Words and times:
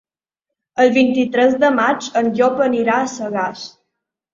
El 0.85 0.89
vint-i-tres 0.95 1.55
de 1.67 1.71
maig 1.77 2.11
en 2.25 2.35
Llop 2.41 2.67
anirà 2.71 3.01
a 3.01 3.09
Sagàs. 3.17 3.73